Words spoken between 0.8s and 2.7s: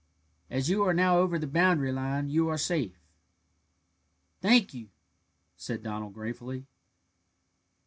are now over the boundary line you are